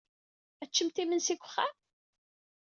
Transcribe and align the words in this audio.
Ad 0.61 0.69
teččemt 0.69 1.01
imensi 1.03 1.33
deg 1.35 1.43
uxxam? 1.45 1.75